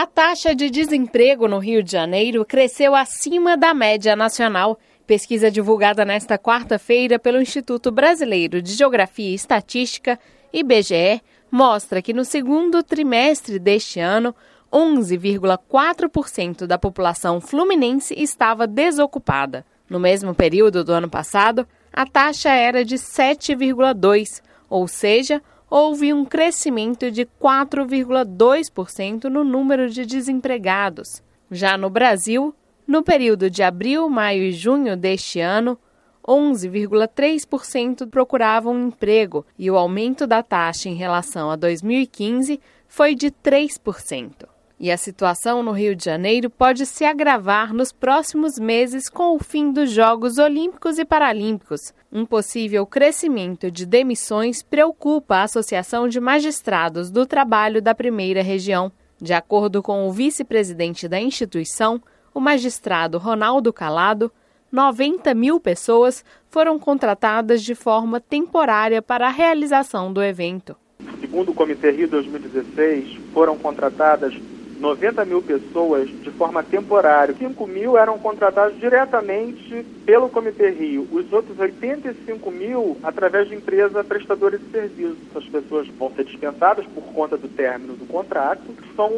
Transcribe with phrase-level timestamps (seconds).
[0.00, 4.78] A taxa de desemprego no Rio de Janeiro cresceu acima da média nacional.
[5.04, 10.16] Pesquisa divulgada nesta quarta-feira pelo Instituto Brasileiro de Geografia e Estatística,
[10.52, 14.32] IBGE, mostra que no segundo trimestre deste ano,
[14.72, 19.66] 11,4% da população fluminense estava desocupada.
[19.90, 26.24] No mesmo período do ano passado, a taxa era de 7,2%, ou seja, houve um
[26.24, 31.22] crescimento de 4,2% no número de desempregados.
[31.50, 32.54] Já no Brasil,
[32.86, 35.78] no período de abril, maio e junho deste ano,
[36.26, 44.57] 11,3% procuravam emprego e o aumento da taxa em relação a 2015 foi de 3%.
[44.80, 49.40] E a situação no Rio de Janeiro pode se agravar nos próximos meses com o
[49.40, 51.92] fim dos Jogos Olímpicos e Paralímpicos.
[52.12, 58.92] Um possível crescimento de demissões preocupa a Associação de Magistrados do Trabalho da Primeira Região.
[59.20, 62.00] De acordo com o vice-presidente da instituição,
[62.32, 64.30] o magistrado Ronaldo Calado,
[64.70, 70.76] 90 mil pessoas foram contratadas de forma temporária para a realização do evento.
[71.20, 74.34] Segundo o Comitê Rio 2016, foram contratadas
[74.78, 77.34] 90 mil pessoas de forma temporária.
[77.34, 81.06] 5 mil eram contratados diretamente pelo Comitê Rio.
[81.10, 85.18] Os outros 85 mil através de empresa prestadora de serviços.
[85.30, 88.62] Essas pessoas vão ser dispensadas por conta do término do contrato.
[88.94, 89.12] São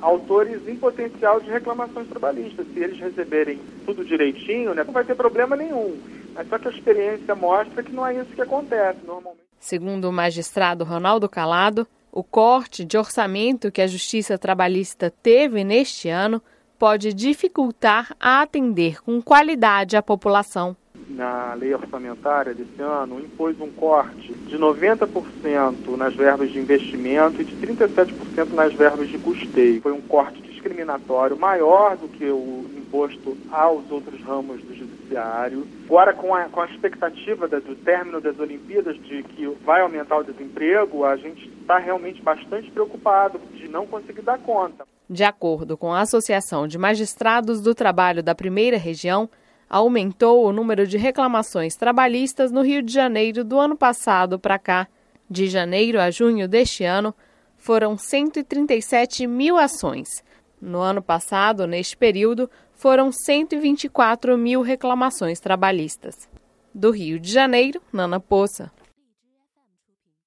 [0.00, 2.66] autores em potencial de reclamações trabalhistas.
[2.72, 5.96] Se eles receberem tudo direitinho, né, não vai ter problema nenhum.
[6.34, 9.48] Mas só que a experiência mostra que não é isso que acontece normalmente.
[9.58, 16.08] Segundo o magistrado Ronaldo Calado, o corte de orçamento que a Justiça Trabalhista teve neste
[16.08, 16.42] ano
[16.78, 20.76] pode dificultar a atender com qualidade a população.
[21.08, 27.44] Na lei orçamentária desse ano, impôs um corte de 90% nas verbas de investimento e
[27.44, 29.80] de 37% nas verbas de custeio.
[29.80, 34.74] Foi um corte discriminatório maior do que o imposto aos outros ramos do
[35.08, 35.66] judiciário.
[35.86, 40.24] Agora, com a, com a expectativa do término das Olimpíadas, de que vai aumentar o
[40.24, 44.86] desemprego, a gente está realmente bastante preocupado de não conseguir dar conta.
[45.08, 49.28] De acordo com a Associação de Magistrados do Trabalho da Primeira Região,
[49.68, 54.86] aumentou o número de reclamações trabalhistas no Rio de Janeiro do ano passado para cá.
[55.30, 57.14] De janeiro a junho deste ano,
[57.56, 60.24] foram 137 mil ações.
[60.60, 66.28] No ano passado, neste período, foram 124 mil reclamações trabalhistas.
[66.72, 68.70] Do Rio de Janeiro, Nana Poça.